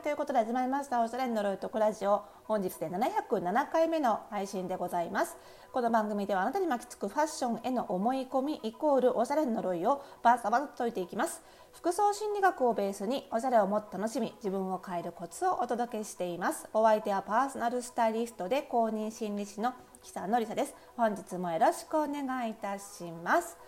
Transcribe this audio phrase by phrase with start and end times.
[0.00, 1.02] はいということで始まりました。
[1.02, 2.22] おしゃれの呪いとくラジオ。
[2.44, 5.36] 本日で707回目の配信でございます。
[5.74, 11.42] この番組ではあなたに巻きつくファッションへの思い込みイコールおしゃれの呪いをバサバサと解いていきます。
[11.74, 16.66] 服装心理学をベースにおしゃれをもっと楽しみ自分を変えるコツをお届けしています。
[16.72, 20.74] お相手はパーソナルスタイリストで公認心理師の久野里沙です。
[20.96, 23.58] 本日もよろしくお願いいたします。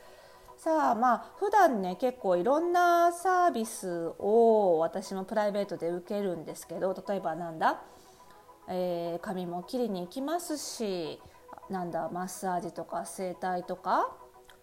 [0.62, 7.82] さあまあ普段ね結構いろんなサービスを私もプライベートで受けるんですけど例えばなんだ、
[8.68, 11.20] えー、髪も切りに行きますし
[11.68, 12.08] なんだ？
[12.12, 14.14] マッサージとか整体とか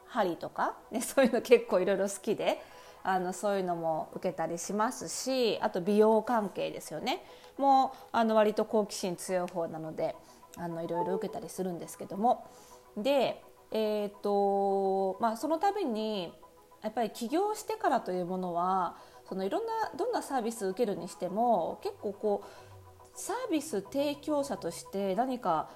[0.05, 2.61] 針とか、ね、そういうの結構いろいろ好きで
[3.03, 7.25] あのそういうのも受けたりしますしあと美容関係ですよね。
[7.57, 10.15] もうあの割と好奇心強い方なので
[10.55, 12.47] あのいろいろ受けたりするんですけども。
[12.95, 16.33] でえーとまあ、その度に
[16.81, 25.69] やっぱり起業してからというものはそのいろんなどんなサービスを受けるにしても結構こうサービス提供者として何か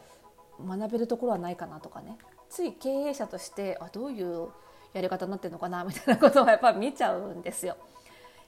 [0.65, 2.17] 学べるところはないかなとかね
[2.49, 4.49] つい経営者としてあどういう
[4.93, 7.77] やり方になってるのかなみたいなことをやっぱ見ちゃうんですよ。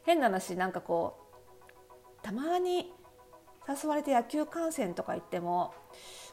[0.03, 1.17] 変な話なんかこ
[2.21, 2.93] うたまに
[3.67, 5.73] 誘われて野球観戦とか行っても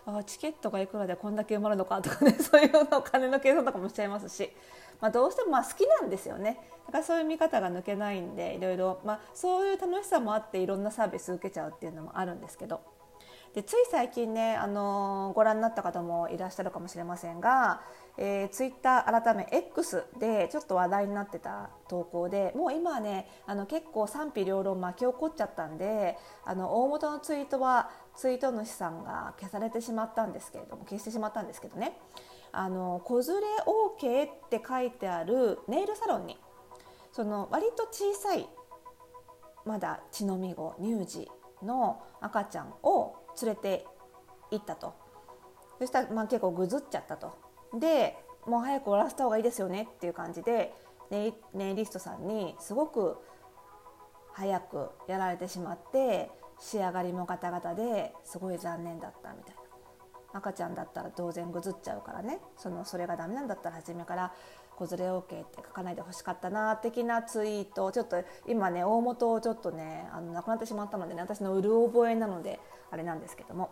[0.07, 4.51] あチケットがいくらでこんだけ埋まるのかとかね そういうのお金の計算とかもしちゃいますし、
[5.01, 6.59] まあ、どうしてもまあ好きなんですよね。
[6.87, 12.81] だからそういう見方が抜けないんでいろいろ、まあ、そういう楽しさもあっていろんなサービス受けちゃうっていうのもあるんですけど。
[13.55, 17.83] でつい最近ね、あの、ご覧になった方もいらっしゃるかもしれませんが、
[18.19, 31.99] えー、ツイッター改め X でちょっと話題になってた投稿でもう今はねあの結構賛否両論巻き起こっちゃったんであの大元のツイートはツイート主さんが消されてしまったんですけれども消してしまったんですけどね。
[32.53, 36.39] あの子連れ OK って書いてあるネイルサロンに
[37.11, 38.47] その割と小さい
[39.65, 41.31] まだ血のみ子乳児
[41.63, 43.87] の赤ちゃんを連れて
[44.51, 44.95] 行ったと。
[45.79, 47.33] そしたらまあ結構ぐずっちゃったと。
[47.79, 50.75] でもう早く終わらせた方がいいですよねっていう感じで
[51.11, 53.17] ネイリストさんにすごく
[54.33, 56.31] 早くやられてしまって
[56.63, 59.61] 仕上がりもガタガタですごい残念だったみたいな。
[60.35, 62.39] 赤ちゃんだったら当然ぐずっちゃうからね。
[62.57, 64.33] そのそれがダメなんだったら初めから
[64.77, 67.91] 子連れ OK って書かないでほしかったな的なツイート。
[67.91, 73.71] ちょっと今ね大元をちょっとねあのなくなってしまったのでね私のうる覚えなのであれなんですけども。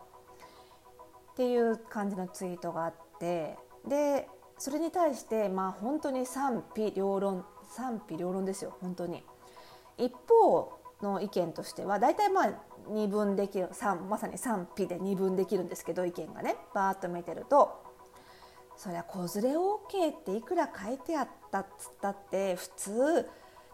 [1.32, 4.28] っていう感じのツイートがあってで
[4.58, 9.24] それに対してまあ本当に賛否両論賛否両論ですよ本当に。
[9.96, 12.52] 一方の意見としては大体まあ
[12.90, 17.82] 二分できる3まさに賛否で二分できるんですけど意見がねバーッと見てると
[18.76, 23.28] そりゃ子連れ OK っていくら書いてあったっつったって普通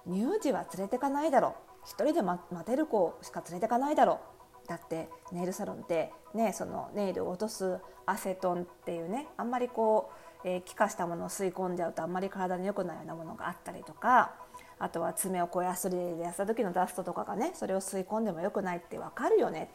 [0.07, 4.21] 乳児は連れてかないだろ一人で待てる子しか連れてかないだろ
[4.67, 10.11] だってネイルサロンってねそのネイルを落とすアセトンっていうねあんまりこ
[10.45, 14.35] う、えー、気化したものを吸い込んじゃうとあんまり体に良くないようなものがあったりとか
[14.79, 19.71] あとは爪をこうヤスリでやった時のダストとかがねそれを吸い込んでも良くないって分かるよね。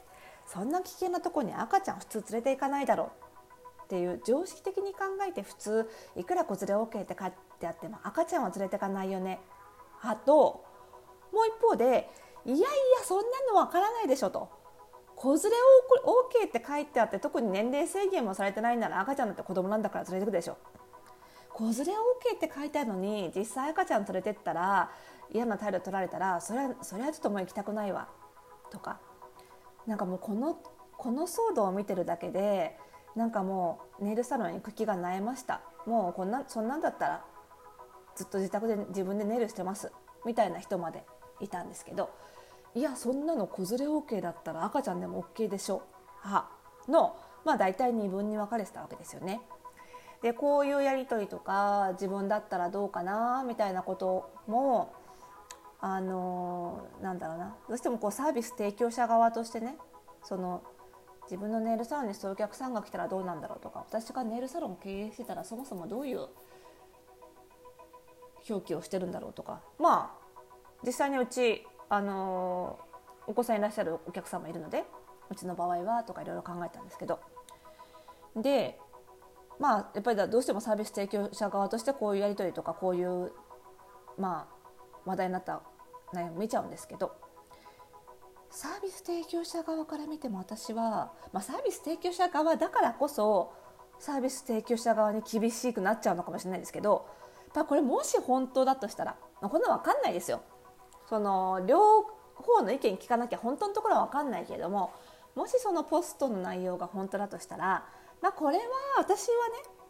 [0.46, 3.08] そんな危険なとこに赤ちゃん普通連れていかないだろう
[3.84, 9.40] っていう常識的に考えて普通いくら子連れ OK って書いてあっても赤ちゃんは連れていかないよね。
[10.04, 10.66] 派と
[11.32, 12.10] もう一方で
[12.46, 12.68] いやいや
[13.04, 14.50] そんなの分からないでしょと。
[15.16, 15.50] 子連れ
[16.44, 20.58] OK って書いてあって特に年齢制限もされてないなら赤ちゃんだって子供なんだから連れてくでしょ。
[21.62, 24.92] 子連れ OK って書いてあるのに実際赤ちゃん連れてったら
[25.32, 28.10] 嫌な態度取られたらそれはそれはちょっともう行きたくないわ
[28.72, 29.00] とか
[29.86, 30.58] なんかもうこの
[30.98, 32.78] この騒動を見てるだけで
[33.16, 37.26] なんかもうネイルサロンに行く気がなえましたもうこんなそんなんだったら
[38.16, 39.92] ずっと自宅で自分でネイルしてます
[40.26, 41.04] みたいな人まで
[41.40, 42.10] いたんですけど
[42.76, 45.82] いやそんなの子連れ OK だったら赤ちゃんでも OK でしょ
[46.24, 46.50] 派
[46.88, 49.42] のまあ大体2分に分かれてたわけですよね。
[50.22, 54.94] でこういうやり取りとか自分だったらどうかなみたいなことも
[55.80, 57.56] あのなんだろうな。
[57.68, 59.78] どうしてもこうサービス提供者側としてね
[60.24, 60.62] その
[61.24, 66.28] 自分のネイルサロンにそういうお客さんが来たらどうなんだろうとか私がネイルサロン経営してたらそもそもどういう
[68.50, 70.22] 表記をしてるんだろうとかまあ
[70.86, 72.80] 実際にうち、あの
[73.28, 74.84] お子さんいらっしゃるお客様いるので
[75.30, 77.20] うちの場合はとかいろいろ考えたんですけど。
[78.36, 78.80] で
[79.60, 83.32] まあやっぱりどうしてもサービス提供者側としてこういうやり取りとかこういう
[84.18, 84.62] まあ
[85.06, 85.62] 話題になった
[86.14, 87.14] 内容を見ちゃうんですけど
[88.50, 93.54] サービス提供者側から見ても私は、まあ、サービス提供者側だからこそ
[94.00, 97.08] サービス提供者側に厳しくなっちゃうのかもしれないですけど
[97.56, 100.42] やっこれもし本当だとしたらこんな分かんないですよ。
[101.10, 102.04] その両
[102.36, 104.94] 方の意見聞かなきゃ本当のところは分かんないけれども
[105.36, 107.86] もしそのポストの内容が本当だとしたら、
[108.22, 108.64] まあ、これは
[108.98, 109.82] 私はね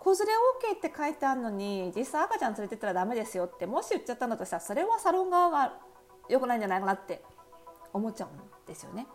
[0.00, 0.32] 子連れ
[0.72, 5.74] OK って書いてあるのに実際赤ちゃん連れてったらダメですよってもし言っちゃったんだとしたらそれはサロン側が
[6.28, 7.22] 良くないんじゃないかなって
[7.92, 9.06] 思っちゃうんですよね。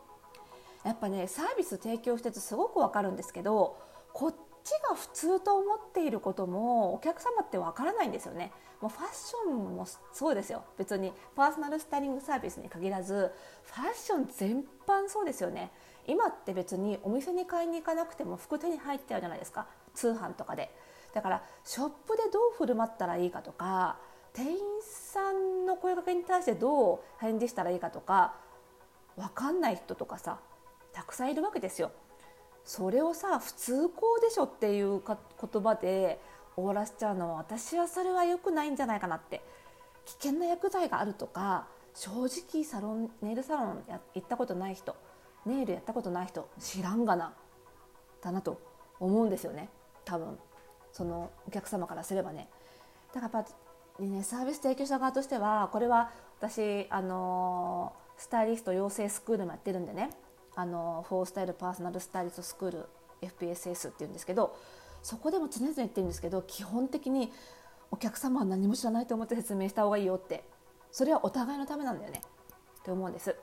[0.83, 3.77] やっぱねサービス提供しててすごくわかるんですけど
[4.13, 8.51] こっちが普通と思っていることもお客様ってわからないんですよね。
[8.81, 13.31] もうファッションもそうですよ別にパーソナルスタイリングサービスに限らず
[13.63, 15.71] ファッション全般そうですよね
[16.07, 19.67] 今って別にお店に買いに行かなくても服手に入っちゃうじゃないですか。
[19.93, 20.73] 通販とかで。
[21.13, 23.97] だからショップでどう振る舞ったらいいかとか
[24.33, 28.35] 店員さんの声かけに対してどう返事したらいいかとか
[29.15, 30.39] 分かんない人とかさ
[30.91, 31.91] たくさんいるわけですよ。
[32.65, 36.19] それをさ普通こうでしょっていうか言葉で
[36.55, 39.41] 終わらせちゃうのは私はそれは良くないんじゃないかなって。
[40.05, 44.95] 危険な薬剤があるとか正直サロンネイルサロン行ったことない人。
[45.45, 47.33] ネイルやったことない人知らんがな
[48.21, 48.59] だなと
[48.99, 49.69] 思うんですよね。
[50.03, 50.37] 多分。
[50.91, 52.49] そのお客様からすればね。
[53.13, 53.47] だからやっ
[53.97, 60.09] ぱねサービス提供者側としてはこれは私あのスタイリスト養成スクールもやってるんでね。
[60.55, 62.89] あのフォースタイルパーソナルスタイリストスクール
[63.21, 64.55] FPSS っていうんですけど
[65.03, 67.31] そこでも常々言ってるんですけど基本的に
[67.91, 70.45] お客様は何も知らないと思って説明した方がいいよって。
[70.91, 72.21] それはお互いのためなんだよね。
[72.79, 73.35] って思うんです。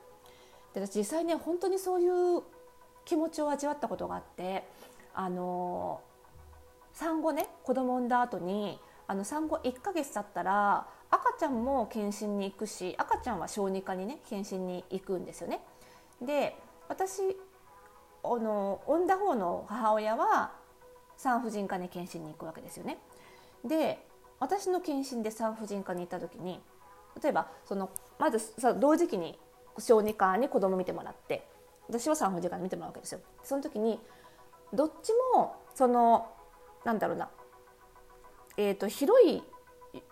[0.73, 2.43] で私実際ね本当にそういう
[3.05, 4.63] 気持ちを味わったことがあって
[5.13, 6.01] あの
[6.93, 15.61] 産後ね子供産んだ後にあの産後1ヶ月経ったら赤ちゃんも検診に行くし赤ちゃんは小児科にね検診に行くんですよね。
[16.21, 16.55] で
[16.87, 17.21] 私
[18.23, 20.53] あの産んだ方の母親は
[21.17, 22.97] 産婦人科に検診に行くわけですよね。
[23.63, 24.05] で
[24.39, 26.61] 私の検診で産婦人科に行った時に
[27.21, 29.37] 例えばそのまずさ同時期に
[29.77, 31.47] 小児科に子供見てもらって
[31.87, 33.19] 私は産婦人科に見てもらうわけですよ。
[33.43, 33.99] その時に
[34.73, 36.27] どっちもその
[36.83, 37.29] なんだろうな、
[38.57, 39.43] えーと、広い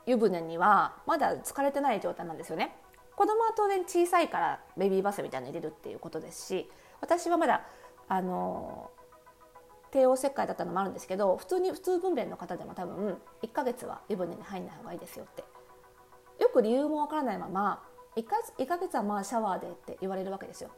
[0.05, 2.75] 湯船にはまだ疲れてない状態なんですよね。
[3.15, 6.71] 子供は当然小さいからベビーバスみたいなの入れるっていうことですし
[7.01, 7.61] 私はまだ
[8.07, 8.89] あの
[9.91, 15.43] 帝王切開だったのもあるんですけど普通に普通分娩の方でも多分1ヶ月は湯船に入んない方がいいですよって
[16.41, 17.83] よく理由もわからないまま
[18.15, 20.69] 1ヶ月 ,1 ヶ月はまあシャワーでって言われるわけですよ。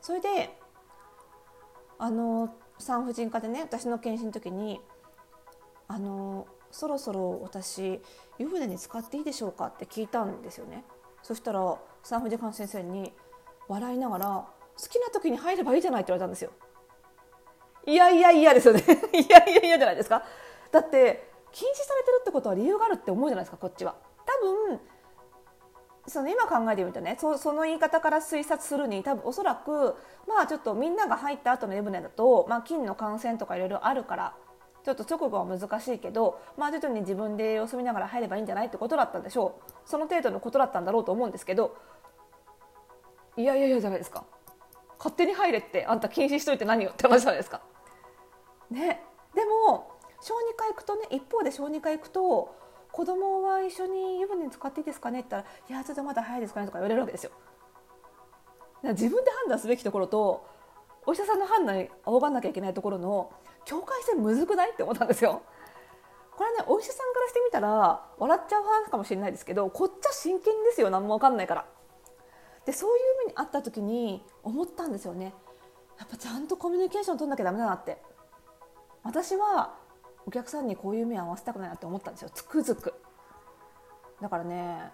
[0.00, 0.58] それで
[1.98, 4.80] あの産婦人科でね私の検診の時に
[5.88, 8.02] 「あのそろそろ私
[8.38, 10.84] 湯船に使っていいでしょうか?」って聞いたんですよね。
[11.22, 13.14] そしたら産婦人科の先生に
[13.68, 14.48] 笑いながら
[14.78, 16.50] 「好きな時に入ればいいじゃない」って言われたんですよ。
[17.86, 18.80] いやいやいやですよね
[19.12, 20.22] いやいやいやじゃないですか。
[20.70, 23.94] だって禁止されてるってことは理由があるって思うじゃないですかこっちは。
[24.26, 24.80] 多分
[26.06, 29.96] その今考えてみるとねそその言い方から推察するに多分おそらく
[30.28, 34.34] まあちょっとみんなが入った後の湯船だと、まあ、菌の感染とかいろいろあるから
[34.84, 39.72] ちょっと直後は難しいけど、まあ、徐々に自分で様子見ながら入ればいいんじゃないってことだったんでしょう。
[39.86, 41.74] その程度のことだったんだろうと思うんですけど
[43.38, 44.24] いやいやいやじゃないですか。
[44.98, 47.62] 勝手に入れってあんた禁止しといて何よって話じゃないですか。
[48.70, 49.02] ね、
[49.34, 52.54] でも小児科行くとね一方で小児科行くと
[52.94, 57.32] 子供は一緒に湯船に使っていいですかねって言ったら「いやちょっとまだ早いですかね」とか言われるわけですよ。
[58.84, 60.46] 自分で判断すべきところと
[61.04, 63.32] お医者さんの判断に仰がなきゃいけないところの
[63.64, 65.42] 境界線むずくないって思ったんですよ。
[66.36, 71.66] これねお医者さんからしてみたら笑っちゃう話かもしれないですけどこっちは真剣ですよ何も分かんないから。
[72.64, 75.34] でそういう目にあった時に思ったんですよね。
[75.98, 78.00] やっぱちゃんとコミュニケーション取んなきゃダメだなって
[79.02, 79.82] 私は
[80.26, 82.30] お客さんにこういう目合わせたくないなって思ったんですよ。
[82.32, 82.94] つくづく。
[84.20, 84.90] だからね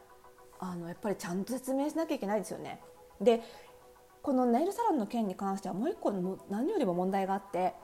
[0.59, 2.81] あのやっぱりちゃんと説明しなきゃいけないですよね。
[3.21, 3.43] で
[4.23, 7.75] このネイルサロンの件に関してはもう一個の何よりも問題があって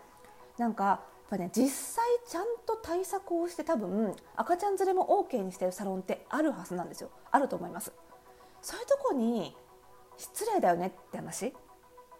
[0.59, 1.01] なんかやっ
[1.31, 7.11] ぱね実際ちゃんと対策をして多分赤ちゃん連れも OK にしてるサロンってあるはずなんですよ。
[7.31, 7.93] あると思います。
[8.61, 9.57] そういうとこに
[10.17, 11.55] 失礼だよねって話。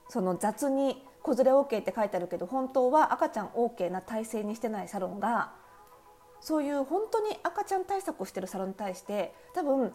[0.09, 5.53] その雑に子連れ OK って書いてあるけど本当は赤ちゃん OK な体制にしてないサロンが
[6.41, 9.93] そういう本当に赤ちゃん対策をしてるサロンに対して多分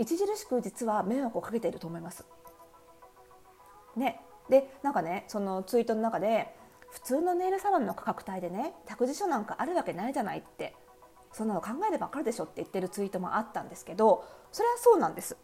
[0.00, 2.24] 著しく実は迷惑をかけていると思います。
[3.96, 6.54] ね、でなんかねそのツイートの中で
[6.90, 10.74] 普通のネイルサロンの価格帯でね託児所なんかあるわけないじゃないって
[11.32, 15.36] そんなの考えれば分かるでしょって言ってるツイートもあったんですけどそれはそうなんです。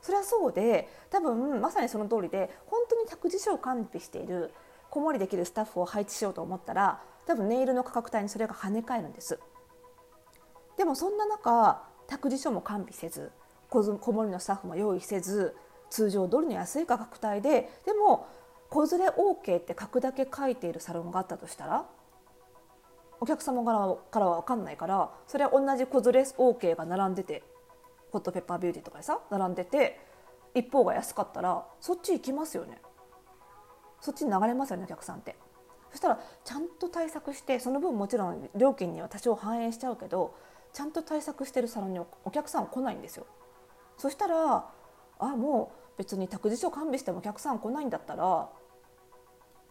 [0.00, 4.52] それはそうで多分まさにその通りで本当に託児所を完備している
[4.90, 9.38] 子守りできるスタッフを配置しようと思ったら多分ネイルの価格帯にそれが跳ね返るんです。
[10.76, 13.32] でもそんな中託児所も完備せず
[13.68, 15.54] 子守のスタッフも用意せず
[15.90, 18.26] 通常通りの安い価格帯ででも
[18.70, 21.84] 子連れ OK って書くだけ書いているサロンがあったとしたら
[23.20, 27.42] お客様からからは分かんないからそれは同じ子連れ OK が並んでて
[28.10, 30.00] ホットペッパービューティーとかでさ並んでて
[30.54, 32.80] 一方が安かったらそっち行きますよね。
[34.00, 35.36] そっちに流れますよねお客さんって。
[35.90, 40.34] そしたらちゃんと対策してその分もちろん料金には多少反映しちゃうけど
[40.72, 43.26] ちゃんと対策してるサロンにお客さん来ないんですよ。
[43.96, 44.68] そしたら
[45.18, 48.48] あもう別に託児所完備してもお客さん来ないんだったら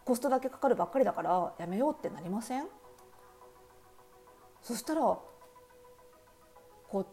[0.06, 2.68] コストだけかかるばっかりだからやめようってなりません？
[4.62, 5.22] そしたらこ
[6.94, 7.06] う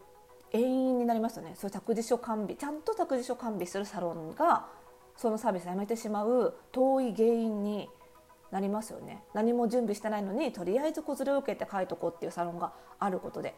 [0.55, 1.53] 永遠になりますよね。
[1.55, 4.67] そういう託児所完備ちゃんと託児所完備するサロンが
[5.15, 7.89] そのサービスやめてしまう遠い原因に
[8.51, 9.23] なりますよね。
[9.33, 13.55] 何も準備してないのにとりあえず子連れを受けて書いとこうっていうサロンがあることで。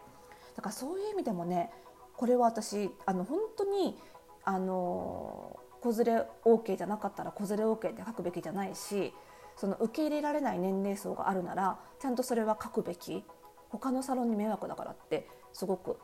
[0.56, 1.72] だからそういう意味でもね
[2.16, 3.98] これは私あの本当に
[4.44, 9.14] あの子連れ OK じゃなかったら子連れ OK って書くべきじゃないし
[9.56, 13.24] その受け入れられない年齢層があるならちゃんとそれは書くべき。
[13.70, 15.98] 他のサロンに迷惑だからってすごく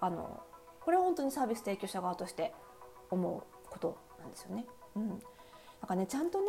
[0.00, 0.42] あの
[0.80, 2.52] これは本当にサービス提供者側として
[3.10, 4.66] 思うことなんですよね。
[4.96, 5.24] うん、だ
[5.86, 6.46] かねちゃんとね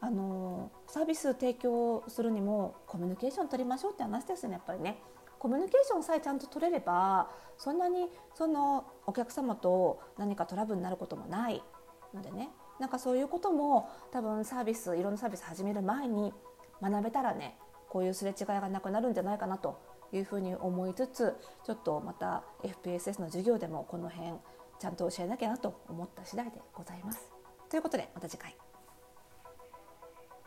[0.00, 4.98] あのサービス提供するにもコミュニケーション取りましょうって話ですねやっぱりね。
[5.38, 11.60] コミュニケーションさえちゃんと取れればそんなにそのお客様と何かトラブルになることもない
[12.14, 16.32] のでねなんかそういうことも多分サービスいろんなサービス始める前に
[16.80, 17.58] 学べたらね
[17.88, 19.80] こういうすれ違いがなくなるんじゃないかなと
[20.12, 24.32] いうふうに思いつつちょっとまた FPSS の授業でもこの辺
[24.78, 27.30] ちゃんと教えなきゃなと思った次第でございます。
[27.70, 28.56] ということでまた次回。